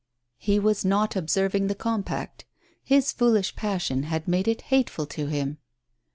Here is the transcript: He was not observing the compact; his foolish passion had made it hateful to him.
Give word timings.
He 0.39 0.57
was 0.57 0.83
not 0.83 1.15
observing 1.15 1.67
the 1.67 1.75
compact; 1.75 2.43
his 2.81 3.11
foolish 3.11 3.55
passion 3.55 4.01
had 4.01 4.27
made 4.27 4.47
it 4.47 4.61
hateful 4.61 5.05
to 5.05 5.27
him. 5.27 5.59